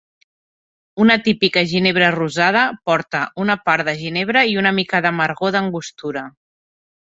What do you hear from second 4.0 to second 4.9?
ginebra i una